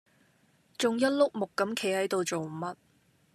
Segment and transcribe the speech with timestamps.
[0.79, 2.73] 仲一碌木咁企係度做乜